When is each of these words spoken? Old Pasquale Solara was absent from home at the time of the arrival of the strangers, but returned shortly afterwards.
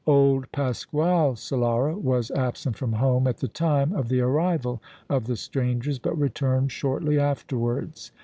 Old 0.07 0.51
Pasquale 0.51 1.35
Solara 1.35 1.95
was 1.95 2.31
absent 2.31 2.75
from 2.75 2.93
home 2.93 3.27
at 3.27 3.37
the 3.37 3.47
time 3.47 3.93
of 3.93 4.09
the 4.09 4.19
arrival 4.21 4.81
of 5.07 5.27
the 5.27 5.35
strangers, 5.35 5.99
but 5.99 6.17
returned 6.17 6.71
shortly 6.71 7.19
afterwards. 7.19 8.11